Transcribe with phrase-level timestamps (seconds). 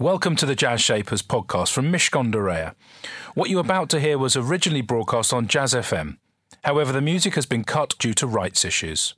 [0.00, 2.74] Welcome to the Jazz Shapers podcast from Mishcon de Reya.
[3.34, 6.16] What you're about to hear was originally broadcast on Jazz FM.
[6.64, 9.14] However, the music has been cut due to rights issues.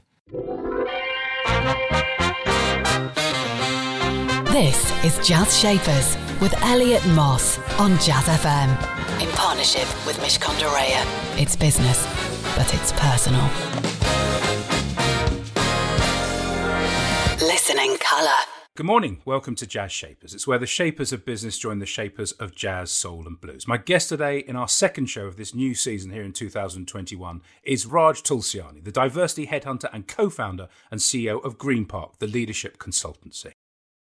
[4.52, 8.68] This is Jazz Shapers with Elliot Moss on Jazz FM
[9.22, 11.40] in partnership with Mishcon de Reya.
[11.40, 12.04] It's business,
[12.54, 13.48] but it's personal.
[17.40, 18.55] Listening colour.
[18.76, 19.22] Good morning.
[19.24, 20.34] Welcome to Jazz Shapers.
[20.34, 23.66] It's where the shapers of business join the shapers of jazz, soul, and blues.
[23.66, 27.86] My guest today in our second show of this new season here in 2021 is
[27.86, 32.76] Raj Tulsiani, the diversity headhunter and co founder and CEO of Green Park, the leadership
[32.76, 33.52] consultancy.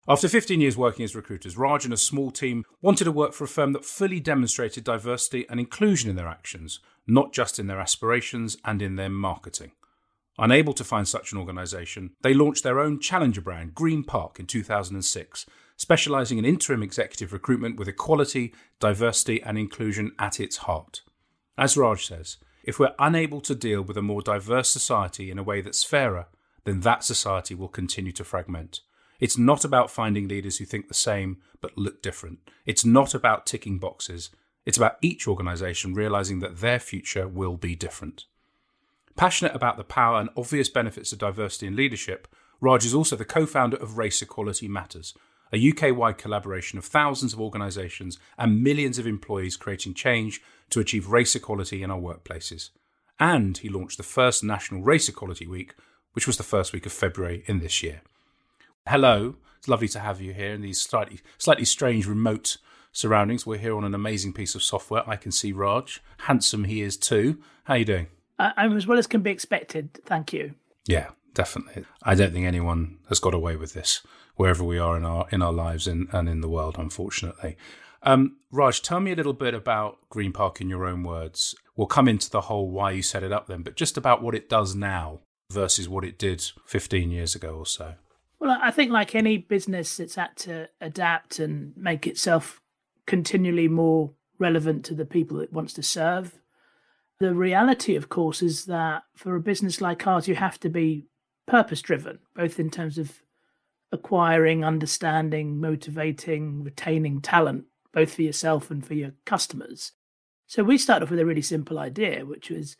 [0.07, 3.43] After 15 years working as recruiters, Raj and a small team wanted to work for
[3.43, 7.81] a firm that fully demonstrated diversity and inclusion in their actions, not just in their
[7.81, 9.73] aspirations and in their marketing.
[10.37, 14.47] Unable to find such an organisation, they launched their own challenger brand, Green Park, in
[14.47, 15.45] 2006,
[15.75, 21.01] specialising in interim executive recruitment with equality, diversity, and inclusion at its heart.
[21.57, 25.43] As Raj says, if we're unable to deal with a more diverse society in a
[25.43, 26.27] way that's fairer,
[26.63, 28.81] then that society will continue to fragment.
[29.19, 32.39] It's not about finding leaders who think the same but look different.
[32.65, 34.29] It's not about ticking boxes.
[34.65, 38.25] It's about each organisation realising that their future will be different.
[39.15, 42.27] Passionate about the power and obvious benefits of diversity in leadership,
[42.59, 45.13] Raj is also the co founder of Race Equality Matters,
[45.51, 50.79] a UK wide collaboration of thousands of organisations and millions of employees creating change to
[50.79, 52.69] achieve race equality in our workplaces.
[53.19, 55.75] And he launched the first National Race Equality Week,
[56.13, 58.01] which was the first week of February in this year.
[58.87, 62.57] Hello, it's lovely to have you here in these slightly, slightly strange remote
[62.91, 63.45] surroundings.
[63.45, 65.07] We're here on an amazing piece of software.
[65.07, 66.01] I can see Raj.
[66.19, 67.39] Handsome he is too.
[67.65, 68.07] How are you doing?
[68.57, 69.99] I'm as well as can be expected.
[70.05, 70.55] Thank you.
[70.87, 71.85] Yeah, definitely.
[72.03, 74.01] I don't think anyone has got away with this
[74.35, 77.57] wherever we are in our in our lives and, and in the world, unfortunately.
[78.03, 81.55] Um, Raj, tell me a little bit about Green Park in your own words.
[81.75, 84.33] We'll come into the whole why you set it up then, but just about what
[84.33, 85.19] it does now
[85.51, 87.95] versus what it did 15 years ago or so.
[88.39, 92.59] Well, I think like any business, it's had to adapt and make itself
[93.05, 96.39] continually more relevant to the people it wants to serve.
[97.21, 101.05] The reality, of course, is that for a business like ours, you have to be
[101.45, 103.21] purpose driven, both in terms of
[103.91, 109.91] acquiring, understanding, motivating, retaining talent, both for yourself and for your customers.
[110.47, 112.75] So we started off with a really simple idea, which was,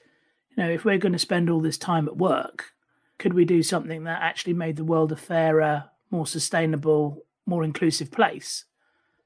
[0.50, 2.72] you know, if we're going to spend all this time at work,
[3.19, 8.09] could we do something that actually made the world a fairer, more sustainable, more inclusive
[8.09, 8.66] place?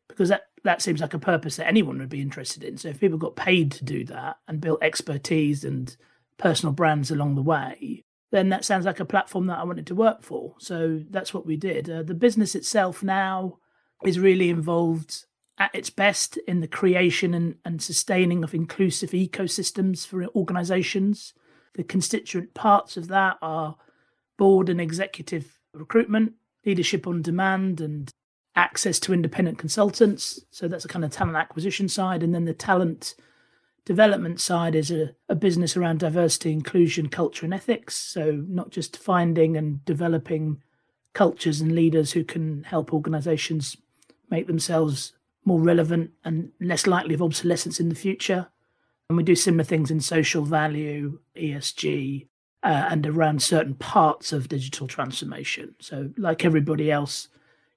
[0.08, 2.78] Because that that seems like a purpose that anyone would be interested in.
[2.78, 5.96] So if people got paid to do that and built expertise and
[6.38, 9.96] personal brands along the way, then that sounds like a platform that I wanted to
[9.96, 10.56] work for.
[10.58, 11.90] So that's what we did.
[11.90, 13.60] Uh, the business itself now
[14.04, 15.26] is really involved
[15.58, 21.34] at its best in the creation and, and sustaining of inclusive ecosystems for organizations.
[21.76, 23.78] The constituent parts of that are
[24.38, 26.34] board and executive recruitment,
[26.66, 28.12] leadership on demand, and
[28.56, 30.42] access to independent consultants.
[30.52, 32.24] So that's a kind of talent acquisition side.
[32.24, 33.16] And then the talent
[33.84, 37.96] development side is a, a business around diversity, inclusion, culture, and ethics.
[37.96, 40.62] So not just finding and developing
[41.14, 43.78] cultures and leaders who can help organizations
[44.30, 45.14] make themselves
[45.46, 48.48] more relevant and less likely of obsolescence in the future.
[49.10, 52.28] And we do similar things in social value, ESG,
[52.64, 55.76] uh, and around certain parts of digital transformation.
[55.80, 57.28] So, like everybody else,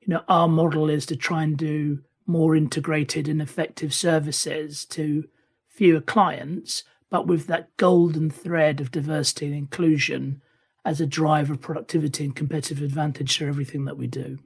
[0.01, 5.29] you know, our model is to try and do more integrated and effective services to
[5.69, 10.43] fewer clients, but with that golden thread of diversity and inclusion
[10.85, 14.39] as a driver of productivity and competitive advantage for everything that we do.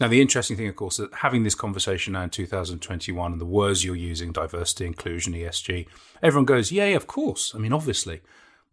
[0.00, 3.46] Now, the interesting thing, of course, that having this conversation now in 2021 and the
[3.46, 5.86] words you're using, diversity, inclusion, ESG,
[6.20, 7.54] everyone goes, yeah, of course.
[7.54, 8.20] I mean, obviously.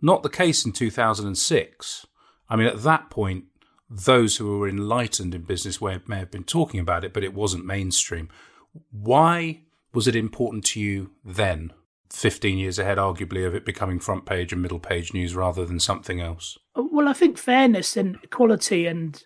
[0.02, 2.08] Not the case in 2006.
[2.50, 3.46] I mean, at that point,
[3.92, 7.34] those who were enlightened in business where may have been talking about it, but it
[7.34, 8.30] wasn't mainstream.
[8.90, 9.62] Why
[9.94, 11.74] was it important to you then,
[12.10, 15.80] 15 years ahead, arguably, of it becoming front page and middle page news rather than
[15.80, 16.58] something else?
[16.76, 19.22] Well, I think fairness and equality and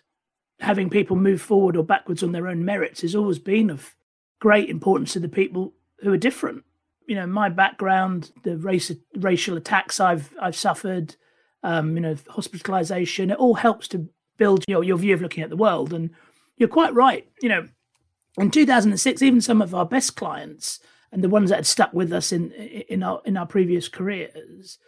[0.58, 3.94] having people move forward or backwards on their own merits has always been of
[4.40, 6.64] great importance to the people who are different.
[7.06, 11.14] You know, my background, the race, racial attacks I've I've suffered,
[11.62, 15.50] um, you know, hospitalization, it all helps to build your, your view of looking at
[15.50, 15.92] the world.
[15.92, 16.10] And
[16.56, 17.28] you're quite right.
[17.42, 17.68] You know,
[18.38, 20.80] in 2006, even some of our best clients
[21.12, 24.78] and the ones that had stuck with us in in our in our previous careers,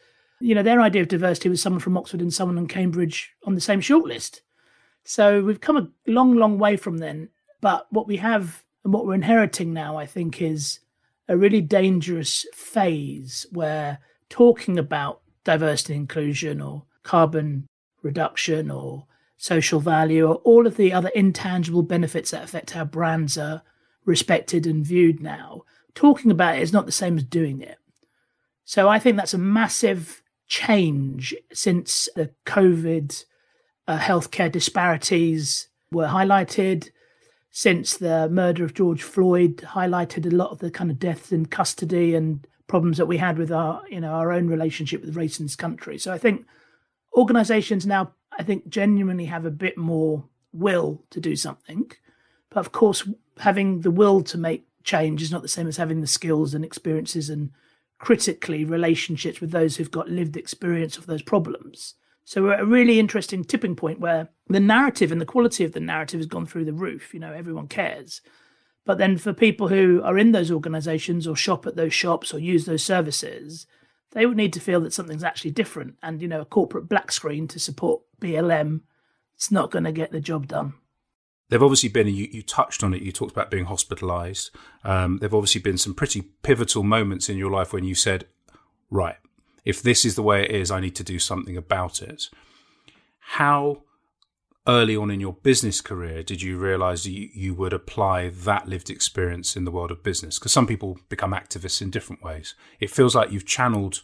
[0.40, 3.54] you know, their idea of diversity was someone from Oxford and someone in Cambridge on
[3.54, 4.40] the same shortlist.
[5.04, 7.30] So we've come a long, long way from then.
[7.60, 10.80] But what we have And what we're inheriting now, I think, is
[11.28, 13.98] a really dangerous phase where
[14.30, 17.66] talking about diversity and inclusion or carbon
[18.02, 19.06] reduction or
[19.38, 23.62] social value or all of the other intangible benefits that affect how brands are
[24.04, 25.62] respected and viewed now,
[25.94, 27.78] talking about it is not the same as doing it.
[28.64, 33.24] So I think that's a massive change since the COVID
[33.86, 36.90] uh, healthcare disparities were highlighted,
[37.50, 41.46] since the murder of George Floyd highlighted a lot of the kind of deaths in
[41.46, 45.40] custody and problems that we had with our, you know, our own relationship with race
[45.40, 45.96] in this country.
[45.96, 46.44] So I think
[47.16, 51.90] organizations now, I think, genuinely have a bit more will to do something.
[52.50, 53.06] But of course,
[53.38, 56.64] having the will to make change is not the same as having the skills and
[56.64, 57.50] experiences and
[57.98, 61.94] critically relationships with those who've got lived experience of those problems.
[62.24, 65.72] So we're at a really interesting tipping point where the narrative and the quality of
[65.72, 67.12] the narrative has gone through the roof.
[67.12, 68.20] You know, everyone cares.
[68.84, 72.38] But then for people who are in those organizations or shop at those shops or
[72.38, 73.66] use those services,
[74.12, 75.96] they would need to feel that something's actually different.
[76.02, 78.82] And, you know, a corporate black screen to support BLM,
[79.36, 80.74] it's not going to get the job done.
[81.48, 84.50] They've obviously been, you, you touched on it, you talked about being hospitalized.
[84.84, 88.26] Um, there've obviously been some pretty pivotal moments in your life when you said,
[88.90, 89.16] right,
[89.64, 92.28] if this is the way it is, I need to do something about it.
[93.18, 93.82] How
[94.66, 98.90] early on in your business career did you realize you, you would apply that lived
[98.90, 100.38] experience in the world of business?
[100.38, 102.54] Because some people become activists in different ways.
[102.78, 104.02] It feels like you've channeled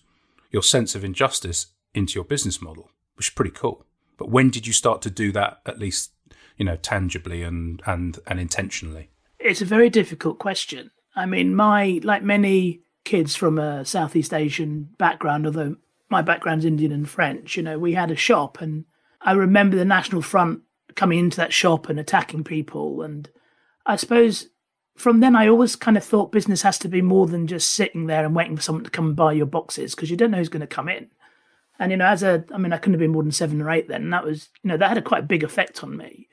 [0.51, 3.85] your sense of injustice into your business model, which is pretty cool.
[4.17, 6.13] But when did you start to do that, at least
[6.57, 9.11] you know, tangibly and and and intentionally?
[9.39, 10.91] It's a very difficult question.
[11.17, 15.77] I mean, my like many kids from a Southeast Asian background, although
[16.09, 18.85] my background's Indian and French, you know, we had a shop and
[19.21, 20.61] I remember the National Front
[20.95, 23.03] coming into that shop and attacking people.
[23.03, 23.29] And
[23.87, 24.49] I suppose
[24.97, 28.07] from then I always kind of thought business has to be more than just sitting
[28.07, 30.39] there and waiting for someone to come and buy your boxes because you don't know
[30.39, 31.09] who's going to come in.
[31.79, 33.71] And you know, as a, I mean, I couldn't have been more than seven or
[33.71, 34.03] eight then.
[34.03, 36.29] And that was, you know, that had a quite big effect on me.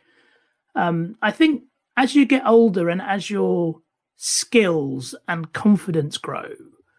[0.75, 1.63] Um, I think
[1.97, 3.81] as you get older and as your
[4.17, 6.49] skills and confidence grow,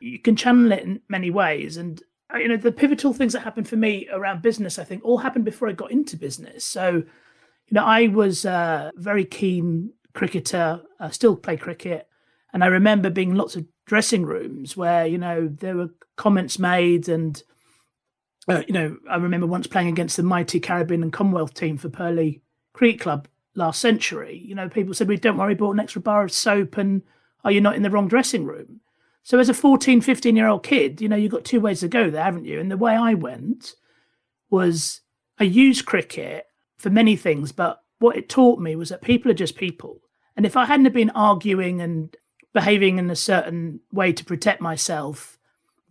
[0.00, 1.76] you can channel it in many ways.
[1.76, 2.02] And
[2.32, 5.18] uh, you know, the pivotal things that happened for me around business, I think, all
[5.18, 6.64] happened before I got into business.
[6.64, 10.82] So, you know, I was a very keen cricketer.
[10.98, 12.08] I still play cricket,
[12.52, 16.58] and I remember being in lots of dressing rooms where you know there were comments
[16.58, 17.42] made and.
[18.48, 21.88] Uh, you know, I remember once playing against the mighty Caribbean and Commonwealth team for
[21.88, 22.42] Purley
[22.72, 24.42] Cricket Club, last century.
[24.44, 27.02] You know, people said, "We don't worry, bought an extra bar of soap, and
[27.44, 28.80] are you not in the wrong dressing room?"
[29.22, 31.88] So, as a 14, 15 year old kid, you know, you've got two ways to
[31.88, 32.58] go there, haven't you?
[32.58, 33.74] And the way I went
[34.50, 35.00] was
[35.38, 36.46] I used cricket
[36.76, 40.00] for many things, but what it taught me was that people are just people.
[40.36, 42.14] And if I hadn't been arguing and
[42.52, 45.38] behaving in a certain way to protect myself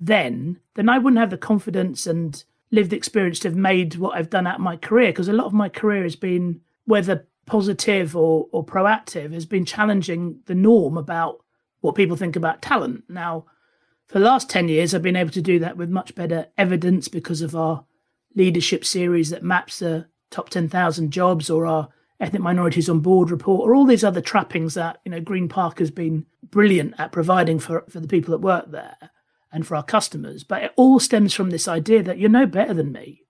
[0.01, 4.31] then, then I wouldn't have the confidence and lived experience to have made what I've
[4.31, 5.11] done out of my career.
[5.11, 9.63] Because a lot of my career has been whether positive or, or proactive has been
[9.63, 11.43] challenging the norm about
[11.81, 13.03] what people think about talent.
[13.07, 13.45] Now,
[14.07, 17.07] for the last 10 years, I've been able to do that with much better evidence
[17.07, 17.85] because of our
[18.35, 21.89] leadership series that maps the top 10,000 jobs or our
[22.19, 25.79] ethnic minorities on board report or all these other trappings that, you know, Green Park
[25.79, 28.97] has been brilliant at providing for, for the people that work there
[29.51, 30.43] and for our customers.
[30.43, 33.23] But it all stems from this idea that you're no better than me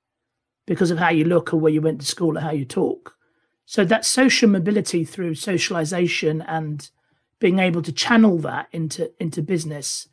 [0.65, 3.15] because of how you look or where you went to school or how you talk.
[3.65, 6.89] So that social mobility through socialization and
[7.39, 10.07] being able to channel that into into business.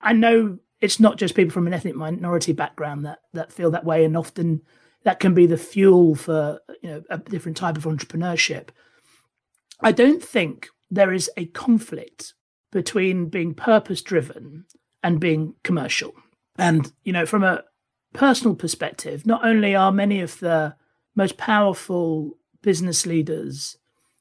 [0.00, 3.84] I know it's not just people from an ethnic minority background that that feel that
[3.84, 4.62] way, and often
[5.04, 8.68] that can be the fuel for you know a different type of entrepreneurship.
[9.80, 12.34] I don't think there is a conflict
[12.70, 14.64] between being purpose driven
[15.02, 16.14] and being commercial.
[16.56, 17.64] And you know, from a
[18.12, 20.74] personal perspective, not only are many of the
[21.14, 23.76] most powerful business leaders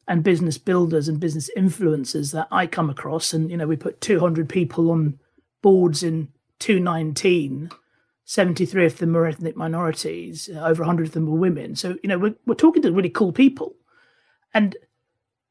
[0.07, 3.33] and business builders and business influencers that I come across.
[3.33, 5.19] And, you know, we put 200 people on
[5.61, 6.29] boards in
[6.59, 7.69] 2019.
[8.23, 11.75] 73 of them are ethnic minorities, over 100 of them were women.
[11.75, 13.75] So, you know, we're, we're talking to really cool people.
[14.53, 14.75] And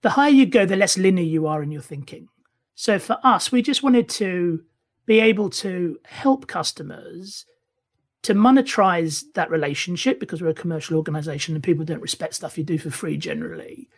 [0.03, 2.29] the higher you go, the less linear you are in your thinking.
[2.75, 4.63] So for us, we just wanted to
[5.07, 7.47] be able to help customers
[8.23, 12.65] to monetize that relationship because we're a commercial organization and people don't respect stuff you
[12.65, 13.89] do for free generally.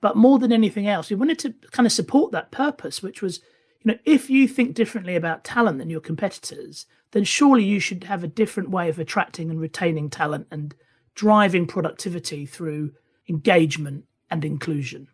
[0.00, 3.38] But more than anything else, we wanted to kind of support that purpose, which was,
[3.82, 8.04] you know, if you think differently about talent than your competitors, then surely you should
[8.04, 10.74] have a different way of attracting and retaining talent and
[11.14, 12.92] driving productivity through
[13.28, 15.08] engagement and inclusion.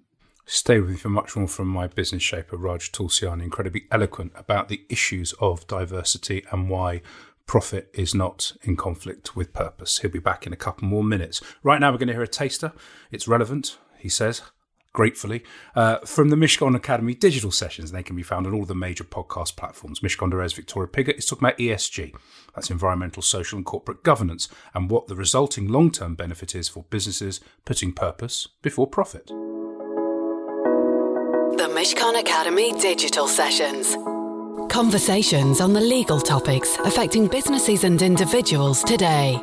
[0.47, 4.69] Stay with me for much more from my business shaper, Raj Tulsiani, incredibly eloquent about
[4.69, 7.01] the issues of diversity and why
[7.47, 9.99] profit is not in conflict with purpose.
[9.99, 11.41] He'll be back in a couple more minutes.
[11.63, 12.73] Right now, we're going to hear a taster.
[13.11, 14.43] It's relevant, he says,
[14.93, 15.43] gratefully,
[15.75, 17.91] uh, from the Mishcon Academy digital sessions.
[17.91, 20.01] They can be found on all the major podcast platforms.
[20.01, 22.15] Mishcon de Reya's Victoria Pigott is talking about ESG.
[22.55, 26.85] That's environmental, social, and corporate governance, and what the resulting long term benefit is for
[26.91, 29.31] businesses putting purpose before profit.
[31.85, 33.95] The Mishcon Academy digital sessions.
[34.73, 39.39] Conversations on the legal topics affecting businesses and individuals today.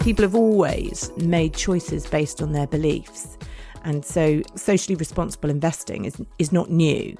[0.00, 3.38] People have always made choices based on their beliefs.
[3.82, 7.16] And so socially responsible investing is, is not new.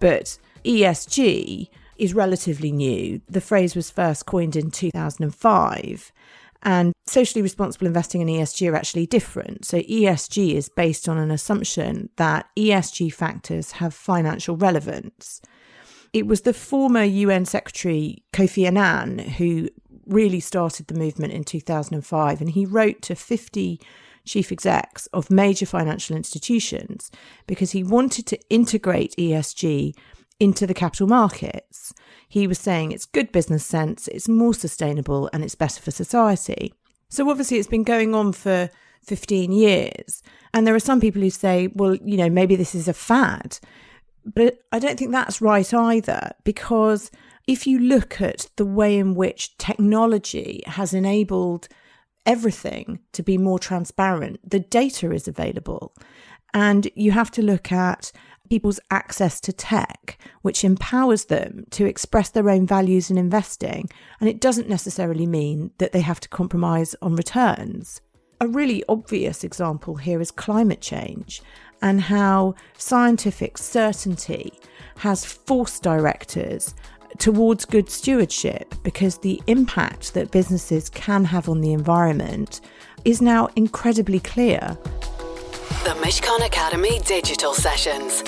[0.00, 1.68] But ESG
[1.98, 3.20] is relatively new.
[3.28, 6.12] The phrase was first coined in 2005.
[6.64, 9.64] And socially responsible investing and ESG are actually different.
[9.64, 15.40] So, ESG is based on an assumption that ESG factors have financial relevance.
[16.12, 19.70] It was the former UN Secretary Kofi Annan who
[20.06, 23.80] really started the movement in 2005, and he wrote to 50
[24.24, 27.10] chief execs of major financial institutions
[27.46, 29.94] because he wanted to integrate ESG
[30.38, 31.92] into the capital markets.
[32.32, 36.72] He was saying it's good business sense, it's more sustainable, and it's better for society.
[37.10, 38.70] So, obviously, it's been going on for
[39.02, 40.22] 15 years.
[40.54, 43.58] And there are some people who say, well, you know, maybe this is a fad.
[44.24, 47.10] But I don't think that's right either, because
[47.46, 51.68] if you look at the way in which technology has enabled
[52.24, 55.94] everything to be more transparent, the data is available.
[56.54, 58.10] And you have to look at
[58.52, 63.88] people's access to tech, which empowers them to express their own values in investing.
[64.20, 68.02] And it doesn't necessarily mean that they have to compromise on returns.
[68.42, 71.40] A really obvious example here is climate change
[71.80, 74.52] and how scientific certainty
[74.96, 76.74] has forced directors
[77.16, 82.60] towards good stewardship because the impact that businesses can have on the environment
[83.06, 84.76] is now incredibly clear.
[85.84, 88.22] The Mishcon Academy digital sessions.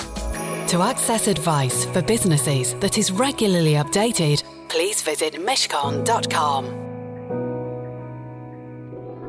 [0.75, 6.65] To access advice for businesses that is regularly updated, please visit mishcon.com.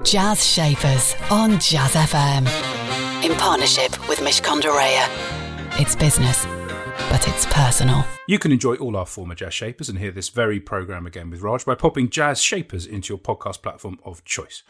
[0.02, 3.24] Jazz Shapers on Jazz FM.
[3.24, 5.06] In partnership with Mishcon de Reya.
[5.80, 6.44] It's business,
[7.10, 8.04] but it's personal.
[8.26, 11.42] You can enjoy all our former Jazz Shapers and hear this very programme again with
[11.42, 14.64] Raj by popping Jazz Shapers into your podcast platform of choice.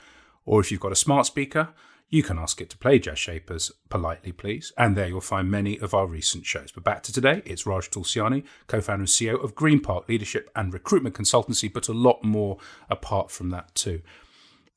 [0.45, 1.71] Or if you've got a smart speaker,
[2.09, 5.79] you can ask it to play Jazz Shapers politely, please, and there you'll find many
[5.79, 6.71] of our recent shows.
[6.71, 10.49] But back to today, it's Raj Tulsiani, co founder and CEO of Green Park Leadership
[10.55, 12.59] and Recruitment Consultancy, but a lot more
[12.89, 14.03] apart from that too.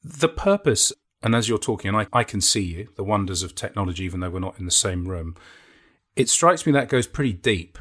[0.04, 3.54] The purpose, and as you're talking, and I, I can see you, the wonders of
[3.54, 5.36] technology, even though we're not in the same room,
[6.16, 7.78] it strikes me that goes pretty deep.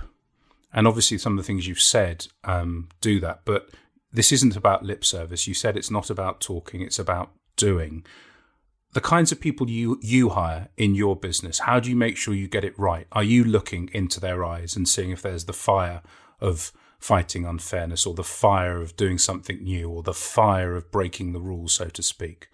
[0.74, 3.70] And obviously, some of the things you've said um, do that, but
[4.12, 5.46] this isn't about lip service.
[5.46, 8.04] You said it's not about talking, it's about doing
[8.92, 12.34] the kinds of people you you hire in your business how do you make sure
[12.34, 13.06] you get it right?
[13.12, 16.02] Are you looking into their eyes and seeing if there's the fire
[16.40, 21.32] of fighting unfairness or the fire of doing something new or the fire of breaking
[21.32, 22.48] the rules so to speak?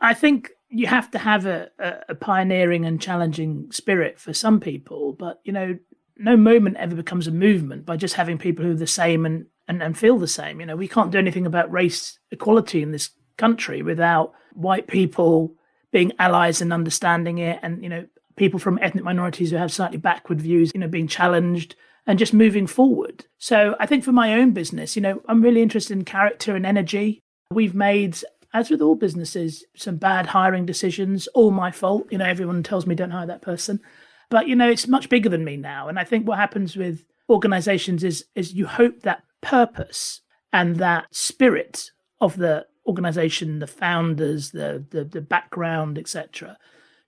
[0.00, 1.70] I think you have to have a,
[2.08, 5.78] a pioneering and challenging spirit for some people but you know
[6.18, 9.46] no moment ever becomes a movement by just having people who are the same and,
[9.68, 10.60] and, and feel the same.
[10.60, 15.54] You know we can't do anything about race equality in this country without white people
[15.92, 18.04] being allies and understanding it and you know
[18.36, 21.74] people from ethnic minorities who have slightly backward views you know being challenged
[22.06, 23.26] and just moving forward.
[23.38, 26.66] So i think for my own business you know i'm really interested in character and
[26.66, 27.20] energy.
[27.50, 28.18] We've made
[28.52, 32.08] as with all businesses some bad hiring decisions all my fault.
[32.10, 33.80] You know everyone tells me don't hire that person.
[34.30, 35.88] But you know it's much bigger than me now.
[35.88, 40.20] And i think what happens with organizations is is you hope that purpose
[40.52, 46.56] and that spirit of the organization, the founders, the the, the background, etc.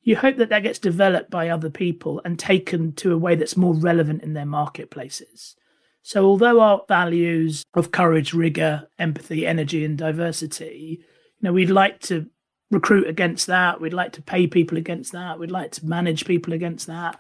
[0.03, 3.57] You hope that that gets developed by other people and taken to a way that's
[3.57, 5.57] more relevant in their marketplaces.
[6.03, 12.01] So, although our values of courage, rigor, empathy, energy, and diversity, you know, we'd like
[12.01, 12.27] to
[12.71, 13.81] recruit against that.
[13.81, 15.39] We'd like to pay people against that.
[15.39, 17.19] We'd like to manage people against that.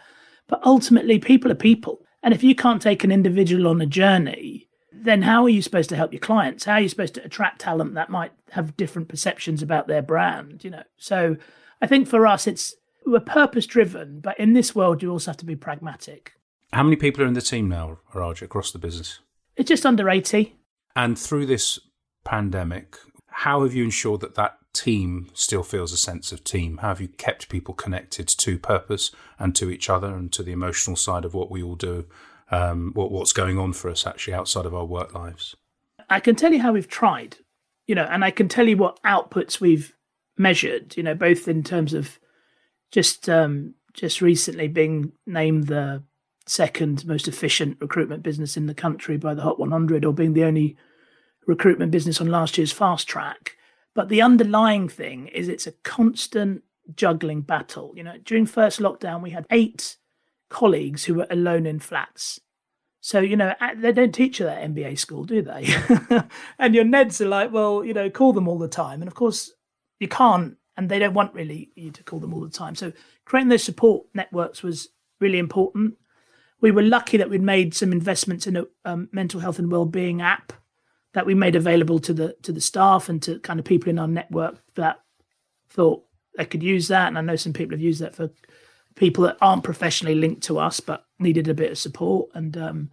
[0.48, 2.00] But ultimately, people are people.
[2.22, 5.88] And if you can't take an individual on a journey, then how are you supposed
[5.90, 6.64] to help your clients?
[6.64, 10.64] How are you supposed to attract talent that might have different perceptions about their brand?
[10.64, 11.36] You know, so
[11.80, 12.74] I think for us, it's
[13.06, 16.34] we're purpose driven, but in this world, you also have to be pragmatic.
[16.72, 19.20] How many people are in the team now, Raj, across the business?
[19.56, 20.56] It's just under eighty.
[20.94, 21.78] And through this
[22.24, 26.78] pandemic, how have you ensured that that team still feels a sense of team?
[26.78, 30.52] How have you kept people connected to purpose and to each other and to the
[30.52, 32.06] emotional side of what we all do,
[32.50, 35.56] um, what, what's going on for us actually outside of our work lives?
[36.08, 37.36] I can tell you how we've tried,
[37.86, 39.94] you know, and I can tell you what outputs we've
[40.36, 42.18] measured, you know, both in terms of
[42.90, 46.02] just um, just recently being named the
[46.46, 50.44] second most efficient recruitment business in the country by the Hot 100, or being the
[50.44, 50.76] only
[51.46, 53.56] recruitment business on last year's fast track.
[53.94, 56.62] But the underlying thing is it's a constant
[56.94, 57.92] juggling battle.
[57.94, 59.96] You know, during first lockdown, we had eight
[60.50, 62.40] colleagues who were alone in flats.
[63.00, 65.74] So, you know, they don't teach you that MBA school, do they?
[66.58, 69.00] and your Neds are like, well, you know, call them all the time.
[69.00, 69.52] And of course,
[69.98, 72.74] you can't, and they don't want really you to call them all the time.
[72.74, 72.92] So,
[73.24, 74.88] creating those support networks was
[75.18, 75.94] really important.
[76.60, 80.20] We were lucky that we'd made some investments in a um, mental health and well-being
[80.20, 80.52] app
[81.14, 83.98] that we made available to the to the staff and to kind of people in
[83.98, 85.00] our network that
[85.70, 86.04] thought
[86.36, 87.08] they could use that.
[87.08, 88.30] And I know some people have used that for
[88.94, 92.30] people that aren't professionally linked to us but needed a bit of support.
[92.34, 92.90] And um,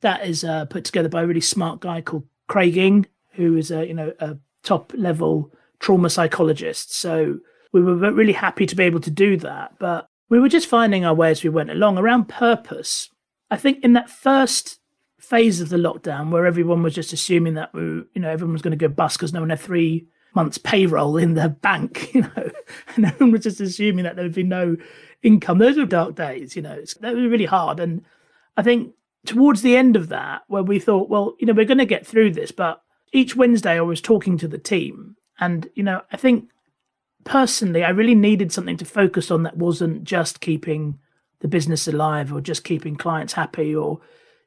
[0.00, 3.70] that is uh, put together by a really smart guy called Craig Ing, who is
[3.70, 6.94] a you know a top level trauma psychologist.
[6.94, 7.38] So
[7.72, 9.74] we were really happy to be able to do that.
[9.78, 13.10] But we were just finding our way as we went along around purpose.
[13.50, 14.80] I think in that first
[15.18, 18.62] phase of the lockdown where everyone was just assuming that we, you know, everyone was
[18.62, 22.20] going to go bust because no one had three months payroll in the bank, you
[22.20, 22.50] know,
[22.94, 24.76] and everyone was just assuming that there would be no
[25.22, 25.58] income.
[25.58, 27.80] Those were dark days, you know, it's, that was really hard.
[27.80, 28.04] And
[28.56, 31.78] I think towards the end of that, where we thought, well, you know, we're going
[31.78, 35.82] to get through this, but each Wednesday I was talking to the team, and you
[35.82, 36.48] know, I think
[37.24, 40.98] personally, I really needed something to focus on that wasn't just keeping
[41.40, 44.00] the business alive or just keeping clients happy or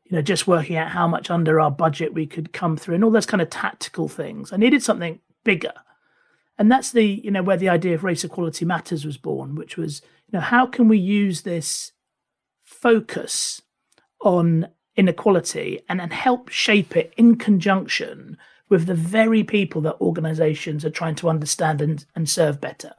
[0.05, 3.03] you know, just working out how much under our budget we could come through and
[3.03, 4.51] all those kind of tactical things.
[4.51, 5.73] I needed something bigger.
[6.57, 9.77] And that's the, you know, where the idea of race equality matters was born, which
[9.77, 11.93] was, you know, how can we use this
[12.63, 13.61] focus
[14.21, 18.37] on inequality and, and help shape it in conjunction
[18.69, 22.93] with the very people that organizations are trying to understand and, and serve better.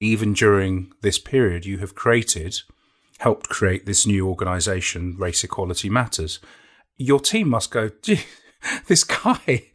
[0.00, 2.60] Even during this period, you have created
[3.18, 6.38] helped create this new organization, Race Equality Matters.
[6.96, 7.90] Your team must go,
[8.86, 9.66] this guy,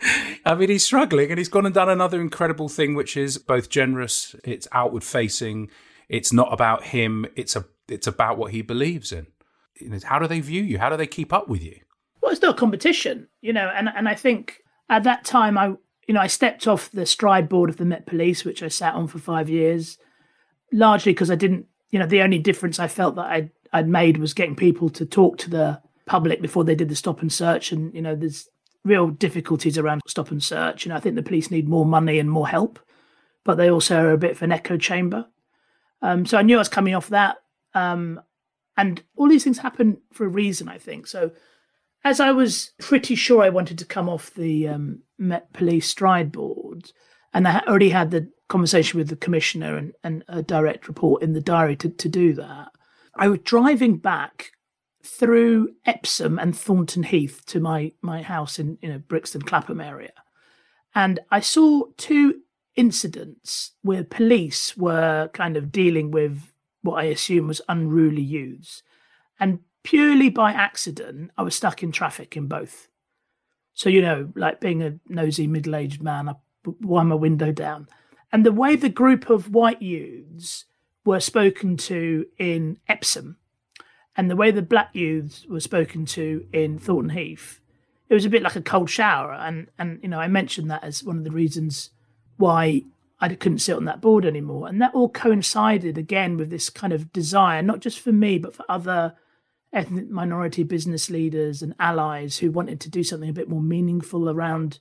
[0.45, 3.69] I mean, he's struggling and he's gone and done another incredible thing, which is both
[3.69, 5.69] generous, it's outward facing,
[6.09, 9.27] it's not about him, it's a it's about what he believes in.
[10.03, 10.79] How do they view you?
[10.79, 11.79] How do they keep up with you?
[12.21, 15.75] Well, it's not competition, you know, and, and I think at that time I
[16.07, 18.93] you know, I stepped off the stride board of the Met Police, which I sat
[18.93, 19.97] on for five years,
[20.71, 24.17] largely because I didn't you know, the only difference I felt that I'd, I'd made
[24.17, 27.71] was getting people to talk to the public before they did the stop and search.
[27.71, 28.49] And, you know, there's
[28.83, 30.85] real difficulties around stop and search.
[30.85, 32.79] and I think the police need more money and more help,
[33.43, 35.25] but they also are a bit of an echo chamber.
[36.01, 37.37] Um, so I knew I was coming off that.
[37.73, 38.21] Um,
[38.75, 41.07] and all these things happen for a reason, I think.
[41.07, 41.31] So
[42.03, 46.31] as I was pretty sure I wanted to come off the um, Met Police stride
[46.31, 46.91] board,
[47.33, 51.33] and I already had the conversation with the commissioner and, and a direct report in
[51.33, 52.69] the diary to, to do that.
[53.15, 54.51] I was driving back
[55.05, 60.13] through Epsom and Thornton Heath to my my house in you know Brixton Clapham area,
[60.95, 62.41] and I saw two
[62.75, 68.83] incidents where police were kind of dealing with what I assume was unruly youths,
[69.39, 72.87] and purely by accident, I was stuck in traffic in both.
[73.73, 76.35] So you know, like being a nosy middle aged man, I
[76.81, 77.87] wind my window down.
[78.31, 80.65] And the way the group of white youths
[81.05, 83.37] were spoken to in Epsom
[84.15, 87.59] and the way the black youths were spoken to in Thornton Heath,
[88.09, 89.33] it was a bit like a cold shower.
[89.33, 91.89] And, and you know, I mentioned that as one of the reasons
[92.37, 92.83] why
[93.19, 94.67] I couldn't sit on that board anymore.
[94.67, 98.53] And that all coincided again with this kind of desire, not just for me, but
[98.53, 99.15] for other
[99.71, 104.29] ethnic minority business leaders and allies who wanted to do something a bit more meaningful
[104.29, 104.79] around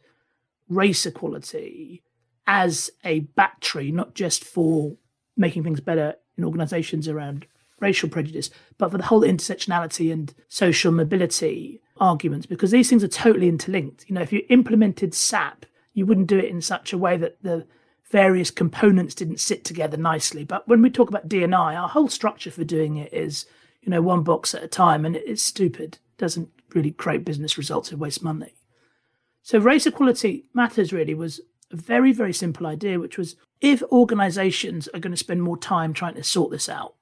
[0.69, 2.03] race equality
[2.47, 4.97] as a battery, not just for
[5.37, 7.47] making things better in organizations around
[7.83, 13.09] racial prejudice, but for the whole intersectionality and social mobility arguments, because these things are
[13.09, 14.05] totally interlinked.
[14.09, 17.43] You know, if you implemented SAP, you wouldn't do it in such a way that
[17.43, 17.67] the
[18.11, 20.45] various components didn't sit together nicely.
[20.45, 23.47] But when we talk about D&I, our whole structure for doing it is,
[23.83, 25.95] you know, one box at a time, and it's stupid.
[25.95, 27.91] It doesn't really create business results.
[27.91, 28.55] It wastes money.
[29.43, 31.41] So race equality matters really was
[31.73, 35.93] a very, very simple idea, which was if organizations are going to spend more time
[35.93, 36.95] trying to sort this out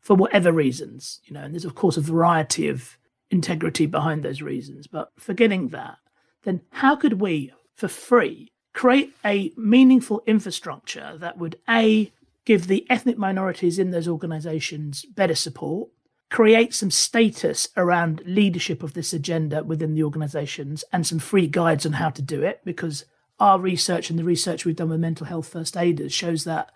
[0.00, 2.96] for whatever reasons, you know, and there's of course a variety of
[3.30, 5.98] integrity behind those reasons, but forgetting that,
[6.42, 12.12] then how could we, for free, create a meaningful infrastructure that would A,
[12.44, 15.90] give the ethnic minorities in those organizations better support,
[16.30, 21.84] create some status around leadership of this agenda within the organizations and some free guides
[21.84, 22.60] on how to do it?
[22.64, 23.04] Because
[23.38, 26.70] our research and the research we've done with mental health first aiders shows that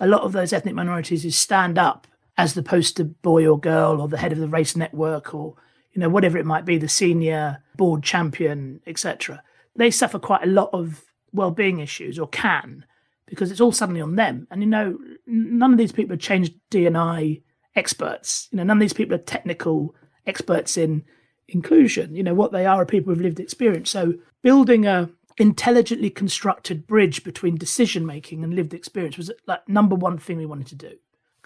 [0.00, 2.06] a lot of those ethnic minorities who stand up
[2.38, 5.54] as the poster boy or girl or the head of the race network or
[5.92, 9.42] you know whatever it might be the senior board champion etc
[9.76, 12.84] they suffer quite a lot of well-being issues or can
[13.26, 14.46] because it's all suddenly on them.
[14.50, 17.42] And you know none of these people are changed dni
[17.76, 18.48] experts.
[18.50, 19.94] You know none of these people are technical
[20.26, 21.04] experts in
[21.48, 22.14] inclusion.
[22.14, 23.90] You know what they are are people with lived experience.
[23.90, 29.94] So building a intelligently constructed bridge between decision making and lived experience was like number
[29.94, 30.96] one thing we wanted to do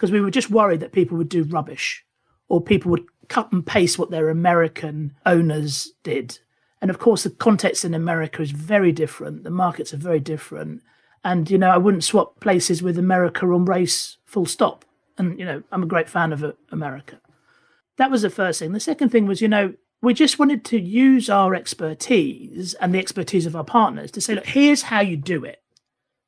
[0.03, 2.03] because we were just worried that people would do rubbish
[2.49, 6.39] or people would cut and paste what their American owners did.
[6.81, 9.45] And of course, the context in America is very different.
[9.45, 10.81] The markets are very different.
[11.23, 14.83] And, you know, I wouldn't swap places with America on race, full stop.
[15.17, 17.21] And, you know, I'm a great fan of uh, America.
[17.95, 18.73] That was the first thing.
[18.73, 22.99] The second thing was, you know, we just wanted to use our expertise and the
[22.99, 25.63] expertise of our partners to say, look, here's how you do it,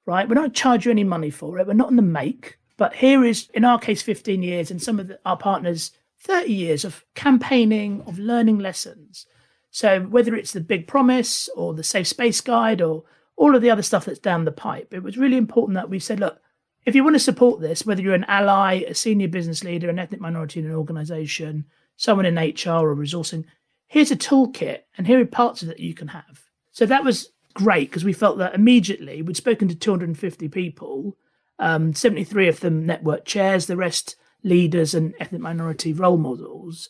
[0.05, 0.29] right?
[0.29, 1.67] We're not charge you any money for it.
[1.67, 4.99] We're not in the make, but here is, in our case, 15 years, and some
[4.99, 9.25] of the, our partners, 30 years of campaigning, of learning lessons.
[9.71, 13.03] So whether it's the Big Promise or the Safe Space Guide or
[13.35, 15.99] all of the other stuff that's down the pipe, it was really important that we
[15.99, 16.39] said, look,
[16.85, 19.99] if you want to support this, whether you're an ally, a senior business leader, an
[19.99, 21.65] ethnic minority in an organization,
[21.97, 23.43] someone in HR or resourcing,
[23.87, 26.43] here's a toolkit and here are parts of it that you can have.
[26.71, 31.17] So that was great because we felt that immediately we'd spoken to 250 people,
[31.59, 36.89] um, 73 of them network chairs, the rest leaders and ethnic minority role models,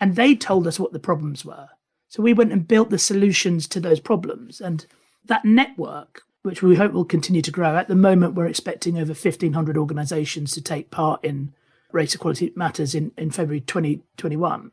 [0.00, 1.68] and they told us what the problems were.
[2.08, 4.60] So we went and built the solutions to those problems.
[4.60, 4.86] And
[5.24, 9.12] that network, which we hope will continue to grow, at the moment we're expecting over
[9.12, 11.52] 1,500 organisations to take part in
[11.92, 14.70] Race Equality Matters in, in February 2021.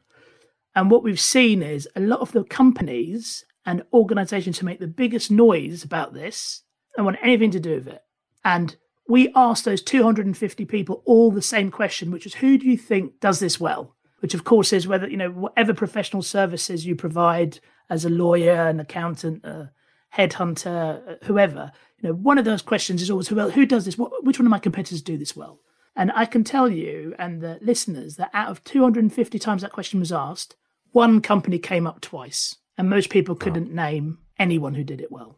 [0.75, 4.87] And what we've seen is a lot of the companies and organizations who make the
[4.87, 6.63] biggest noise about this
[6.95, 8.03] don't want anything to do with it.
[8.43, 8.75] And
[9.07, 13.19] we asked those 250 people all the same question, which is who do you think
[13.19, 13.95] does this well?
[14.19, 18.67] Which, of course, is whether, you know, whatever professional services you provide as a lawyer,
[18.67, 19.71] an accountant, a
[20.15, 23.97] headhunter, uh, whoever, you know, one of those questions is always who, who does this?
[23.97, 25.59] What, which one of my competitors do this well?
[25.95, 29.99] And I can tell you and the listeners that out of 250 times that question
[29.99, 30.55] was asked,
[30.91, 33.75] one company came up twice, and most people couldn't oh.
[33.75, 35.37] name anyone who did it well.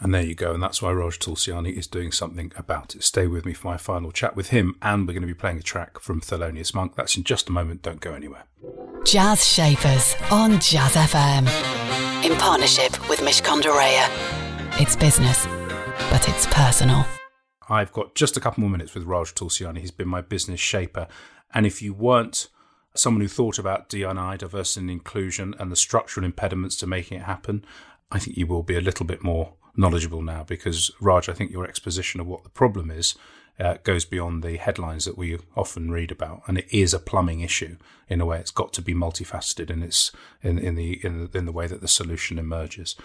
[0.00, 0.54] And there you go.
[0.54, 3.04] And that's why Raj Tulsiani is doing something about it.
[3.04, 4.76] Stay with me for my final chat with him.
[4.80, 6.96] And we're going to be playing a track from Thelonious Monk.
[6.96, 7.82] That's in just a moment.
[7.82, 8.44] Don't go anywhere.
[9.04, 11.46] Jazz Shapers on Jazz FM.
[12.24, 15.46] In partnership with Mishcon de It's business,
[16.10, 17.04] but it's personal.
[17.68, 19.78] I've got just a couple more minutes with Raj Tulsiani.
[19.78, 21.08] He's been my business shaper.
[21.52, 22.48] And if you weren't
[22.94, 27.24] someone who thought about DNI, diversity and inclusion, and the structural impediments to making it
[27.24, 27.64] happen,
[28.10, 31.50] I think you will be a little bit more knowledgeable now because, Raj, I think
[31.50, 33.14] your exposition of what the problem is
[33.58, 37.40] uh, goes beyond the headlines that we often read about, and it is a plumbing
[37.40, 37.76] issue
[38.08, 38.38] in a way.
[38.38, 41.66] It's got to be multifaceted, and it's in, in the in the, in the way
[41.66, 42.96] that the solution emerges.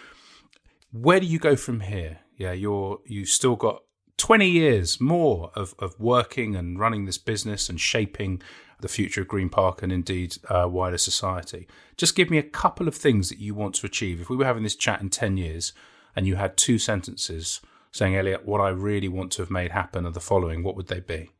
[0.91, 2.19] Where do you go from here?
[2.37, 3.83] Yeah, you're you still got
[4.17, 8.41] 20 years more of, of working and running this business and shaping
[8.79, 11.67] the future of Green Park and indeed uh, wider society.
[11.97, 14.21] Just give me a couple of things that you want to achieve.
[14.21, 15.73] If we were having this chat in 10 years
[16.15, 20.05] and you had two sentences saying, Elliot, what I really want to have made happen
[20.05, 21.31] are the following, what would they be?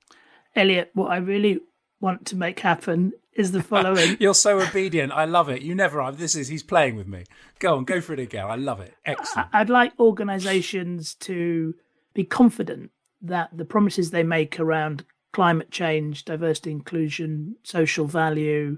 [0.56, 1.60] Elliot, what I really
[2.00, 4.16] want to make happen is the following.
[4.20, 5.12] You're so obedient.
[5.12, 5.62] I love it.
[5.62, 6.12] You never are.
[6.12, 7.26] This is, he's playing with me.
[7.60, 8.46] Go on, go for it again.
[8.46, 8.96] I love it.
[9.06, 9.50] Excellent.
[9.52, 11.76] I'd like organizations to
[12.14, 18.78] be confident that the promises they make around climate change, diversity, inclusion, social value,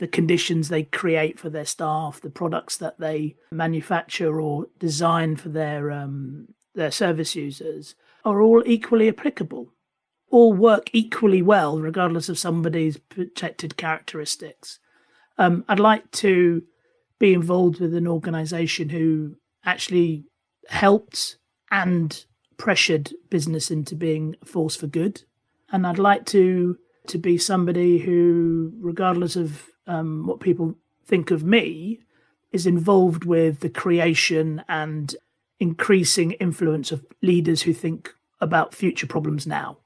[0.00, 5.50] the conditions they create for their staff, the products that they manufacture or design for
[5.50, 9.72] their um, their service users are all equally applicable,
[10.30, 14.78] all work equally well, regardless of somebody's protected characteristics.
[15.38, 16.62] Um, I'd like to
[17.18, 20.24] be involved with an organisation who actually
[20.68, 21.36] helped
[21.70, 22.24] and
[22.56, 25.22] pressured business into being a force for good
[25.72, 31.44] and I'd like to to be somebody who, regardless of um, what people think of
[31.44, 32.00] me,
[32.52, 35.14] is involved with the creation and
[35.58, 39.78] increasing influence of leaders who think about future problems now.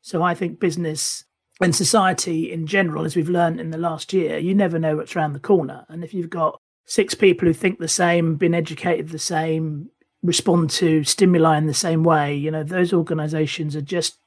[0.00, 1.24] So I think business
[1.60, 5.16] and society in general, as we've learned in the last year, you never know what's
[5.16, 5.86] around the corner.
[5.88, 9.90] And if you've got six people who think the same, been educated the same,
[10.22, 14.18] respond to stimuli in the same way, you know, those organizations are just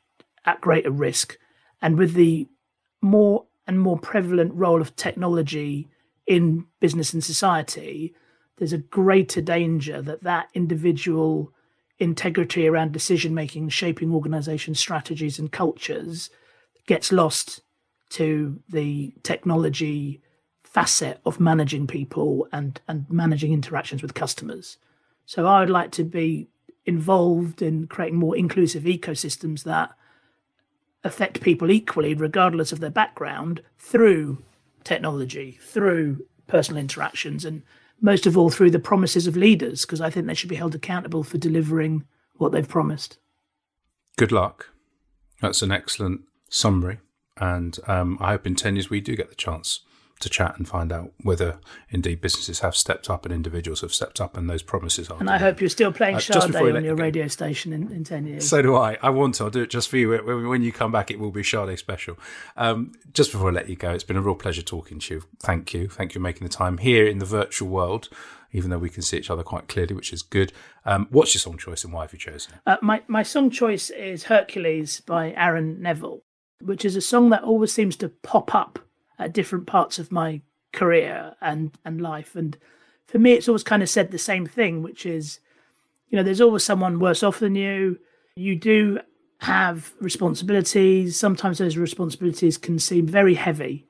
[0.46, 1.38] at greater risk.
[1.82, 2.48] And with the
[3.02, 5.88] more and more prevalent role of technology
[6.26, 8.14] in business and society,
[8.58, 11.54] there's a greater danger that that individual
[12.00, 16.30] integrity around decision making, shaping organization strategies and cultures
[16.86, 17.62] gets lost
[18.10, 20.22] to the technology
[20.64, 24.78] facet of managing people and, and managing interactions with customers.
[25.26, 26.48] So I would like to be
[26.86, 29.92] involved in creating more inclusive ecosystems that
[31.08, 34.44] affect people equally, regardless of their background, through
[34.84, 37.64] technology, through personal interactions, and
[38.00, 40.76] most of all through the promises of leaders, because I think they should be held
[40.76, 43.18] accountable for delivering what they've promised.
[44.18, 44.70] Good luck.
[45.42, 47.00] That's an excellent summary.
[47.38, 49.82] And um, I hope in 10 years we do get the chance
[50.20, 54.20] to chat and find out whether indeed businesses have stepped up and individuals have stepped
[54.20, 55.20] up and those promises are.
[55.20, 58.26] And I hope you're still playing uh, Sade on your radio station in, in 10
[58.26, 58.50] years.
[58.50, 58.98] So do I.
[59.02, 59.46] I want to.
[59.46, 60.10] I'll do it just for you.
[60.12, 62.18] When you come back, it will be Sade special.
[62.56, 65.24] Um, just before I let you go, it's been a real pleasure talking to you.
[65.40, 65.88] Thank you.
[65.88, 68.10] Thank you for making the time here in the virtual world.
[68.54, 70.54] Even though we can see each other quite clearly, which is good.
[70.86, 72.60] Um, what's your song choice and why have you chosen it?
[72.66, 76.22] Uh, my, my song choice is Hercules by Aaron Neville,
[76.62, 78.80] which is a song that always seems to pop up
[79.20, 80.42] at different parts of my
[80.74, 82.36] career and and life.
[82.36, 82.58] And
[83.06, 85.40] for me, it's always kind of said the same thing, which is,
[86.10, 88.00] you know, there's always someone worse off than you.
[88.36, 89.00] You do
[89.40, 91.18] have responsibilities.
[91.18, 93.88] Sometimes those responsibilities can seem very heavy,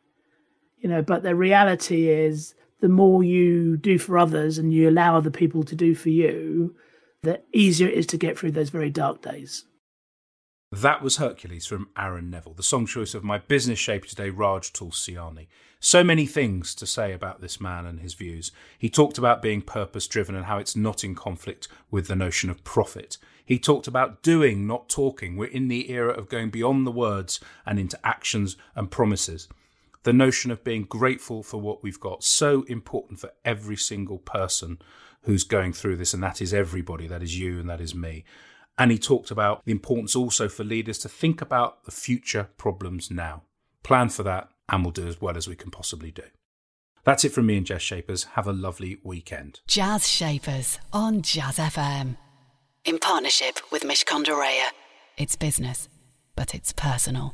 [0.80, 5.18] you know, but the reality is the more you do for others and you allow
[5.18, 6.76] other people to do for you,
[7.24, 9.66] the easier it is to get through those very dark days.
[10.72, 14.74] That was Hercules from Aaron Neville, the song choice of my business shaper today, Raj
[14.74, 15.48] Tulsiani.
[15.80, 18.52] So many things to say about this man and his views.
[18.78, 22.50] He talked about being purpose driven and how it's not in conflict with the notion
[22.50, 23.18] of profit.
[23.46, 25.38] He talked about doing, not talking.
[25.38, 29.48] We're in the era of going beyond the words and into actions and promises.
[30.04, 34.80] The notion of being grateful for what we've got, so important for every single person
[35.22, 37.08] who's going through this, and that is everybody.
[37.08, 38.26] That is you and that is me.
[38.78, 43.10] And he talked about the importance also for leaders to think about the future problems
[43.10, 43.44] now,
[43.84, 46.24] plan for that, and we'll do as well as we can possibly do.
[47.04, 48.26] That's it from me and Jazz Shapers.
[48.36, 49.62] Have a lovely weekend.
[49.66, 52.18] Jazz Shapers on Jazz FM.
[52.84, 54.34] In partnership with Mishcon de
[55.18, 55.88] It's business,
[56.36, 57.34] but it's personal.